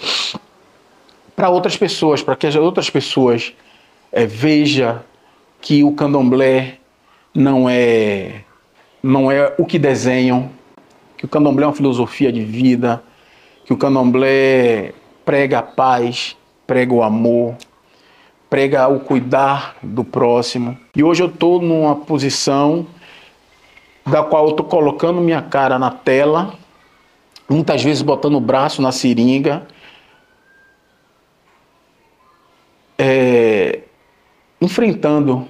[1.34, 3.52] para outras pessoas, para que as outras pessoas
[4.12, 5.02] é, veja
[5.60, 6.78] que o candomblé
[7.34, 8.42] não é
[9.02, 10.50] não é o que desenham,
[11.16, 13.02] que o candomblé é uma filosofia de vida,
[13.64, 14.92] que o candomblé
[15.24, 17.54] prega a paz, prega o amor,
[18.48, 20.78] prega o cuidar do próximo.
[20.96, 22.86] E hoje eu estou numa posição
[24.06, 26.54] da qual eu estou colocando minha cara na tela,
[27.48, 29.66] muitas vezes botando o braço na seringa,
[32.98, 33.80] é,
[34.60, 35.48] enfrentando,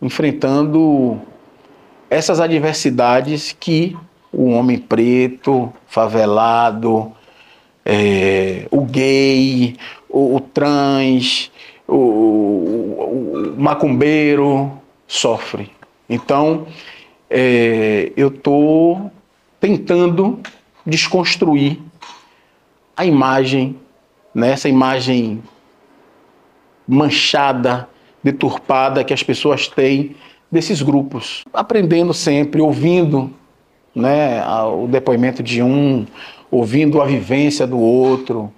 [0.00, 1.20] enfrentando
[2.10, 3.96] essas adversidades que
[4.32, 7.12] o homem preto, favelado,
[7.84, 9.76] é, o gay,
[10.08, 11.50] o, o trans,
[11.86, 14.70] o, o, o macumbeiro
[15.06, 15.70] sofre.
[16.08, 16.66] Então,
[17.30, 19.10] é, eu estou
[19.60, 20.40] tentando
[20.84, 21.80] desconstruir
[22.96, 23.76] a imagem,
[24.34, 25.42] né, essa imagem
[26.86, 27.88] manchada,
[28.22, 30.14] deturpada que as pessoas têm
[30.50, 31.42] desses grupos.
[31.52, 33.32] Aprendendo sempre, ouvindo
[33.94, 36.06] né, o depoimento de um,
[36.50, 38.52] ouvindo a vivência do outro.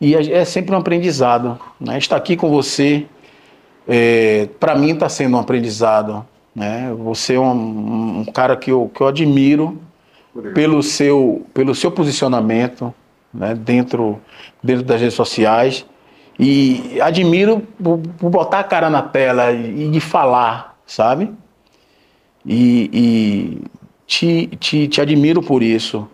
[0.00, 1.58] E é, é sempre um aprendizado.
[1.80, 1.98] Né?
[1.98, 3.06] Estar aqui com você,
[3.88, 6.26] é, para mim, está sendo um aprendizado.
[6.54, 6.94] Né?
[6.98, 9.80] Você é um, um cara que eu, que eu admiro
[10.54, 12.94] pelo seu, pelo seu posicionamento
[13.32, 13.54] né?
[13.54, 14.20] dentro,
[14.62, 15.84] dentro das redes sociais
[16.38, 21.32] e admiro por, por botar a cara na tela e, de falar, sabe?
[22.44, 23.62] E, e
[24.06, 26.08] te, te, te admiro por isso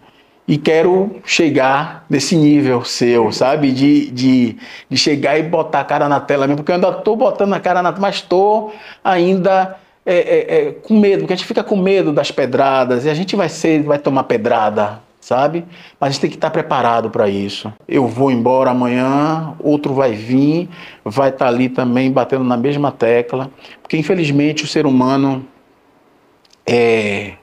[0.46, 3.72] e quero chegar nesse nível seu, sabe?
[3.72, 4.56] De, de,
[4.88, 7.60] de chegar e botar a cara na tela mesmo, porque eu ainda estou botando a
[7.60, 9.76] cara na tela, mas estou ainda
[10.10, 13.14] é, é, é, com medo, porque a gente fica com medo das pedradas e a
[13.14, 15.64] gente vai ser, vai tomar pedrada, sabe?
[16.00, 17.72] Mas a gente tem que estar preparado para isso.
[17.86, 20.68] Eu vou embora amanhã, outro vai vir,
[21.04, 23.48] vai estar ali também batendo na mesma tecla,
[23.80, 25.46] porque infelizmente o ser humano
[26.66, 27.34] é,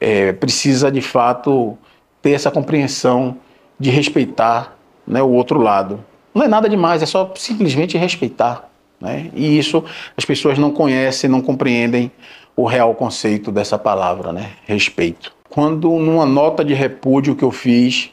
[0.00, 1.76] é, precisa de fato
[2.22, 3.38] ter essa compreensão
[3.76, 6.04] de respeitar né, o outro lado.
[6.32, 8.71] Não é nada demais, é só simplesmente respeitar.
[9.02, 9.30] Né?
[9.34, 9.84] E isso
[10.16, 12.08] as pessoas não conhecem, não compreendem
[12.54, 14.52] o real conceito dessa palavra, né?
[14.64, 15.34] respeito.
[15.50, 18.10] Quando, numa nota de repúdio que eu fiz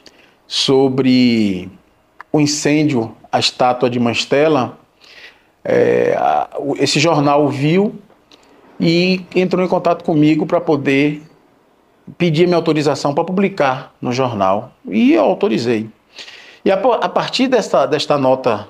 [0.47, 1.69] sobre
[2.31, 4.79] o incêndio à estátua de Mastela,
[5.63, 6.17] é,
[6.79, 7.93] esse jornal viu
[8.79, 11.21] e entrou em contato comigo para poder
[12.17, 14.71] pedir minha autorização para publicar no jornal.
[14.89, 15.87] E eu autorizei.
[16.65, 18.67] E a, a partir desta, desta nota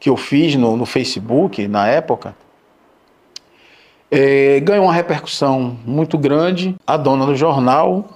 [0.00, 2.34] que eu fiz no, no Facebook, na época,
[4.10, 6.74] é, ganhou uma repercussão muito grande.
[6.86, 8.06] A dona do jornal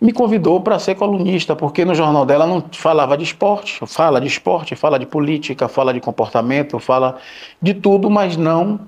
[0.00, 4.26] me convidou para ser colunista, porque no jornal dela não falava de esporte, fala de
[4.26, 7.16] esporte, fala de política, fala de comportamento, fala
[7.60, 8.80] de tudo, mas não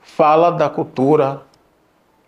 [0.00, 1.42] fala da cultura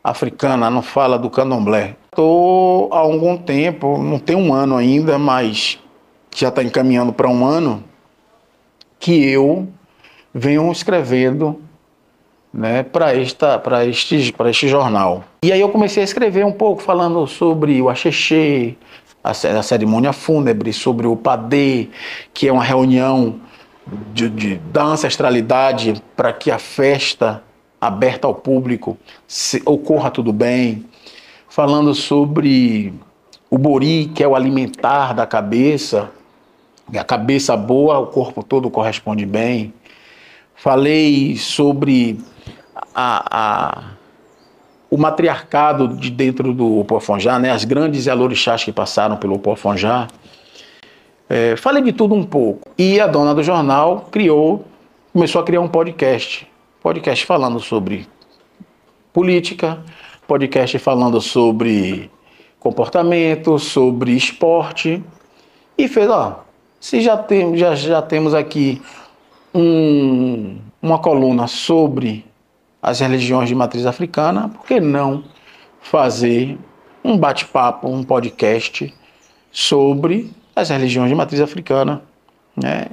[0.04, 1.96] africana, não fala do candomblé.
[2.12, 5.78] Estou há algum tempo, não tem um ano ainda, mas
[6.34, 7.82] já está encaminhando para um ano,
[8.98, 9.68] que eu
[10.34, 11.60] venho escrevendo
[12.52, 13.14] né, para
[13.84, 15.24] este, este jornal.
[15.42, 18.74] E aí eu comecei a escrever um pouco, falando sobre o axexê,
[19.22, 21.88] a, a cerimônia fúnebre, sobre o padê,
[22.32, 23.40] que é uma reunião
[24.12, 27.42] de, de, da ancestralidade para que a festa
[27.80, 30.84] aberta ao público se, ocorra tudo bem.
[31.48, 32.92] Falando sobre
[33.50, 36.10] o bori, que é o alimentar da cabeça,
[36.94, 39.72] a cabeça boa, o corpo todo corresponde bem.
[40.54, 42.18] Falei sobre
[42.94, 43.84] a, a,
[44.90, 50.08] o matriarcado de dentro do Opofonjá, né, as grandes alorixás que passaram pelo Opofonjá.
[51.28, 52.70] É, falei de tudo um pouco.
[52.78, 54.64] E a dona do jornal criou,
[55.12, 56.46] começou a criar um podcast.
[56.80, 58.06] Podcast falando sobre
[59.12, 59.82] política,
[60.26, 62.10] podcast falando sobre
[62.60, 65.02] comportamento, sobre esporte.
[65.76, 66.45] E fez, ó,
[66.86, 68.80] se já, tem, já, já temos aqui
[69.52, 72.24] um, uma coluna sobre
[72.80, 75.24] as religiões de matriz africana, por que não
[75.80, 76.56] fazer
[77.02, 78.94] um bate-papo, um podcast
[79.50, 82.02] sobre as religiões de matriz africana?
[82.56, 82.86] Né?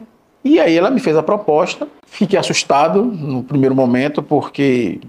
[0.44, 5.02] E aí ela me fez a proposta, fiquei assustado no primeiro momento, porque,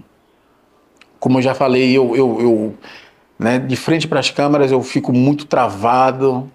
[1.19, 2.73] como eu já falei, eu, eu, eu
[3.39, 6.51] né, de frente para as câmeras eu fico muito travado,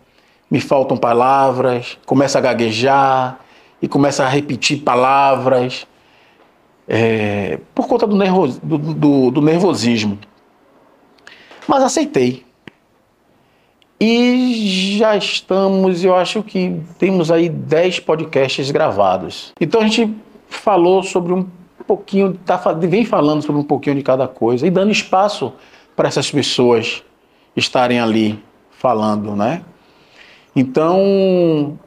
[0.51, 3.39] me faltam palavras, começo a gaguejar
[3.81, 5.87] e começo a repetir palavras
[6.89, 10.19] é, por conta do, nervos, do, do, do nervosismo.
[11.69, 12.45] Mas aceitei.
[14.01, 19.53] E já estamos, eu acho que temos aí 10 podcasts gravados.
[19.61, 20.13] Então a gente
[20.49, 21.47] falou sobre um
[21.87, 25.53] pouquinho, tá, vem falando sobre um pouquinho de cada coisa e dando espaço
[25.95, 27.05] para essas pessoas
[27.55, 29.63] estarem ali falando, né?
[30.55, 31.79] Então,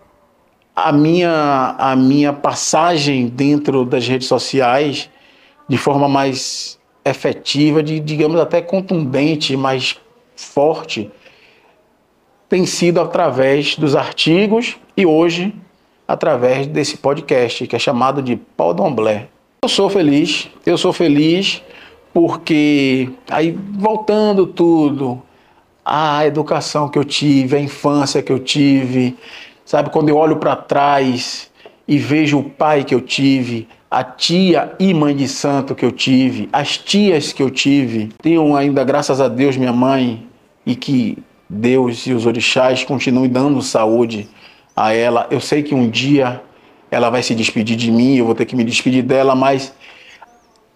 [0.76, 5.10] a minha, a minha passagem dentro das redes sociais
[5.68, 9.98] de forma mais efetiva, de, digamos até contundente, mais
[10.36, 11.12] forte,
[12.50, 15.54] tem sido através dos artigos e hoje
[16.08, 19.28] através desse podcast que é chamado de Podomblé.
[19.64, 21.62] Eu sou feliz, eu sou feliz
[22.14, 25.22] porque aí voltando tudo,
[25.86, 29.16] a educação que eu tive, a infância que eu tive,
[29.66, 29.90] sabe?
[29.90, 31.52] Quando eu olho para trás
[31.88, 35.92] e vejo o pai que eu tive, a tia e mãe de santo que eu
[35.92, 40.26] tive, as tias que eu tive, tenho ainda, graças a Deus, minha mãe,
[40.66, 41.18] e que
[41.50, 44.28] Deus e os orixás continuem dando saúde
[44.76, 45.28] a ela.
[45.30, 46.42] Eu sei que um dia
[46.90, 49.74] ela vai se despedir de mim, eu vou ter que me despedir dela, mas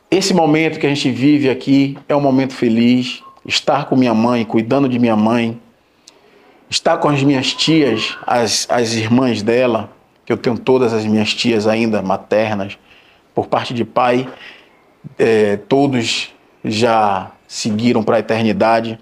[0.09, 4.43] esse momento que a gente vive aqui é um momento feliz, estar com minha mãe,
[4.43, 5.59] cuidando de minha mãe,
[6.69, 9.89] estar com as minhas tias, as, as irmãs dela,
[10.25, 12.77] que eu tenho todas as minhas tias ainda maternas,
[13.33, 14.27] por parte de pai,
[15.17, 16.33] é, todos
[16.65, 18.99] já seguiram para a eternidade,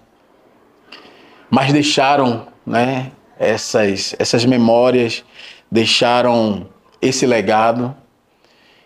[1.49, 5.23] mas deixaram né, essas, essas memórias,
[5.71, 6.67] deixaram
[7.01, 7.95] esse legado.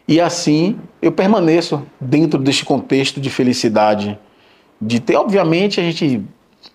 [0.08, 4.18] E assim eu permaneço dentro deste contexto de felicidade
[4.82, 6.24] de ter, obviamente, a gente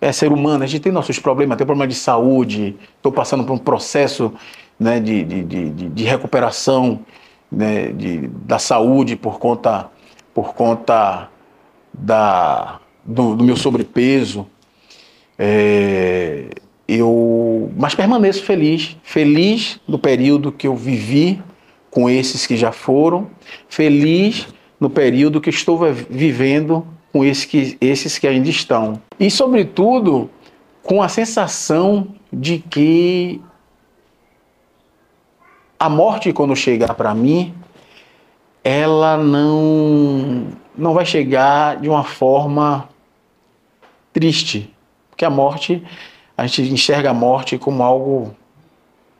[0.01, 3.53] é ser humano, a gente tem nossos problemas, tem problema de saúde, estou passando por
[3.53, 4.33] um processo
[4.79, 6.99] né, de, de, de, de recuperação
[7.51, 9.89] né, de, da saúde por conta,
[10.33, 11.29] por conta
[11.93, 14.47] da, do, do meu sobrepeso.
[15.37, 16.49] É,
[16.87, 21.41] eu, mas permaneço feliz, feliz do período que eu vivi
[21.89, 23.27] com esses que já foram,
[23.67, 24.47] feliz
[24.79, 25.79] no período que estou
[26.09, 26.85] vivendo
[27.15, 29.01] com esses que, esses que ainda estão.
[29.17, 30.29] E, sobretudo,
[30.83, 33.41] com a sensação de que
[35.79, 37.55] a morte, quando chegar para mim,
[38.61, 40.45] ela não,
[40.77, 42.89] não vai chegar de uma forma
[44.11, 44.75] triste.
[45.09, 45.81] Porque a morte,
[46.37, 48.35] a gente enxerga a morte como algo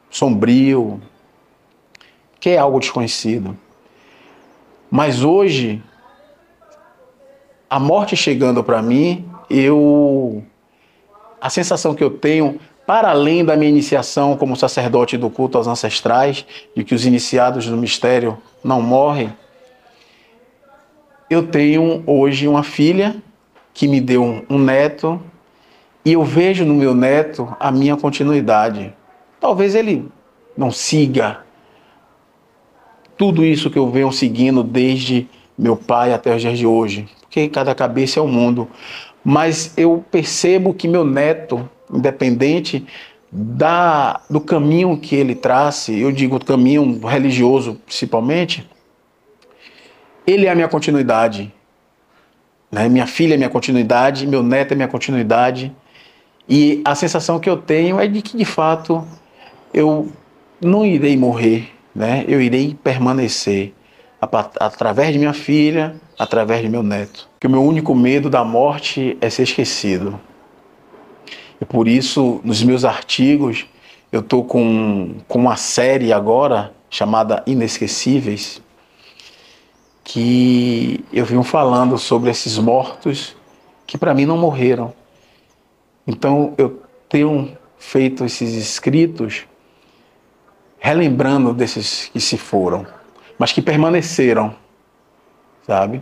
[0.10, 1.00] sombrio,
[2.42, 3.58] que é algo desconhecido.
[4.92, 5.82] Mas hoje,
[7.70, 10.44] a morte chegando para mim, eu
[11.40, 15.68] a sensação que eu tenho para além da minha iniciação como sacerdote do culto aos
[15.68, 16.46] ancestrais,
[16.76, 19.34] de que os iniciados do mistério não morrem,
[21.30, 23.16] eu tenho hoje uma filha
[23.74, 25.20] que me deu um neto
[26.04, 28.94] e eu vejo no meu neto a minha continuidade.
[29.40, 30.08] Talvez ele
[30.56, 31.40] não siga
[33.18, 37.50] tudo isso que eu venho seguindo desde meu pai até os dias de hoje, porque
[37.50, 38.70] cada cabeça é um mundo.
[39.22, 42.86] Mas eu percebo que meu neto independente
[43.30, 48.66] da, do caminho que ele trace, eu digo caminho religioso principalmente,
[50.26, 51.54] ele é a minha continuidade.
[52.72, 52.88] Né?
[52.88, 55.76] Minha filha é minha continuidade, meu neto é minha continuidade.
[56.48, 59.06] E a sensação que eu tenho é de que, de fato,
[59.74, 60.10] eu
[60.62, 62.24] não irei morrer, né?
[62.30, 63.74] eu irei permanecer
[64.60, 67.30] através de minha filha, através de meu neto.
[67.40, 70.20] Que o meu único medo da morte é ser esquecido.
[71.60, 73.66] E por isso, nos meus artigos,
[74.12, 78.62] eu estou com, com uma série agora chamada Inesquecíveis,
[80.04, 83.36] que eu venho falando sobre esses mortos
[83.86, 84.94] que para mim não morreram.
[86.08, 89.46] Então eu tenho feito esses escritos
[90.78, 92.86] relembrando desses que se foram,
[93.38, 94.56] mas que permaneceram,
[95.66, 96.02] sabe?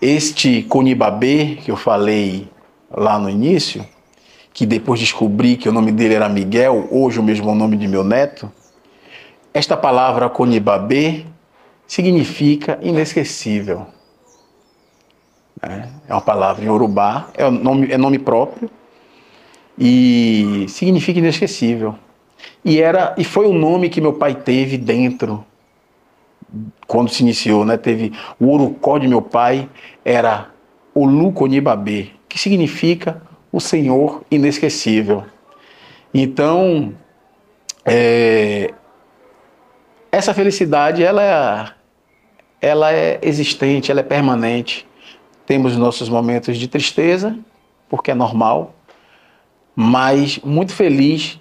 [0.00, 2.48] Este Conibabê que eu falei
[2.90, 3.84] lá no início,
[4.52, 8.02] que depois descobri que o nome dele era Miguel, hoje o mesmo nome de meu
[8.02, 8.50] neto,
[9.52, 11.24] esta palavra Conibabê
[11.86, 13.86] significa inesquecível.
[15.60, 18.70] É, é uma palavra em Urubá, é nome, é nome próprio
[19.76, 21.96] e significa inesquecível.
[22.64, 25.44] E era e foi o nome que meu pai teve dentro
[26.86, 27.76] quando se iniciou, né?
[27.76, 29.68] Teve o urucó de meu pai
[30.04, 30.50] era
[30.94, 33.22] Olu Conibabê, que significa
[33.52, 35.24] o Senhor inesquecível.
[36.12, 36.94] Então,
[37.84, 38.72] é,
[40.10, 41.72] essa felicidade ela é,
[42.60, 44.86] ela é existente, ela é permanente.
[45.46, 47.38] Temos nossos momentos de tristeza,
[47.88, 48.74] porque é normal,
[49.74, 51.40] mas muito feliz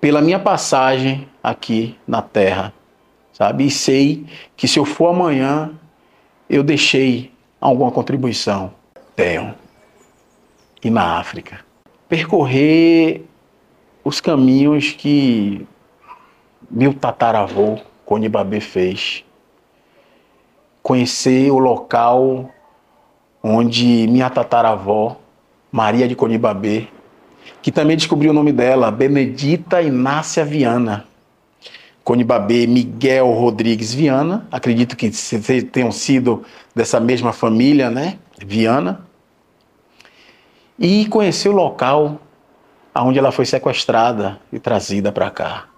[0.00, 2.72] pela minha passagem aqui na Terra,
[3.36, 3.66] sabe?
[3.66, 4.24] E sei
[4.56, 5.72] que se eu for amanhã,
[6.48, 7.30] eu deixei
[7.60, 8.72] alguma contribuição.
[9.14, 9.54] Tenho
[10.82, 11.60] e na África.
[12.08, 13.24] Percorrer
[14.02, 15.66] os caminhos que
[16.70, 19.24] meu tataravô Conibabê fez.
[20.82, 22.48] Conhecer o local
[23.42, 25.16] onde minha tataravó
[25.70, 26.86] Maria de Conibabê,
[27.60, 31.04] que também descobriu o nome dela, Benedita Inácia Viana.
[32.06, 35.10] Conibabê Miguel Rodrigues Viana, acredito que
[35.72, 38.20] tenham sido dessa mesma família, né?
[38.38, 39.04] Viana
[40.78, 42.20] e conhecer o local
[42.94, 45.68] onde ela foi sequestrada e trazida para cá.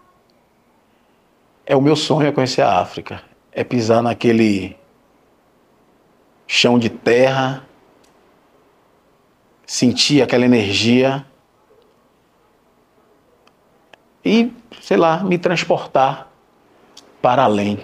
[1.65, 4.77] É o meu sonho é conhecer a África, é pisar naquele
[6.47, 7.67] chão de terra,
[9.65, 11.25] sentir aquela energia
[14.29, 14.53] e,
[14.83, 16.31] sei lá, me transportar
[17.23, 17.79] para além.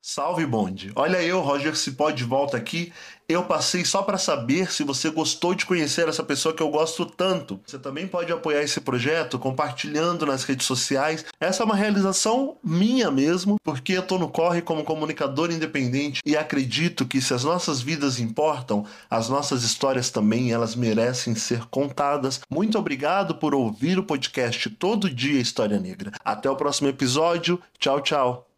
[0.00, 0.92] Salve bonde!
[0.94, 2.92] Olha eu, Roger Cipó, de volta aqui
[3.32, 7.06] eu passei só para saber se você gostou de conhecer essa pessoa que eu gosto
[7.06, 7.60] tanto.
[7.66, 11.24] Você também pode apoiar esse projeto compartilhando nas redes sociais.
[11.40, 16.36] Essa é uma realização minha mesmo, porque eu tô no corre como comunicador independente e
[16.36, 22.40] acredito que se as nossas vidas importam, as nossas histórias também, elas merecem ser contadas.
[22.50, 26.12] Muito obrigado por ouvir o podcast Todo Dia História Negra.
[26.24, 27.60] Até o próximo episódio.
[27.78, 28.49] Tchau, tchau.